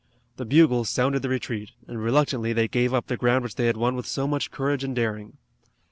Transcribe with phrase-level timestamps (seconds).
[0.37, 3.77] The bugles sounded the retreat, and reluctantly they gave up the ground which they had
[3.77, 5.37] won with so much courage and daring.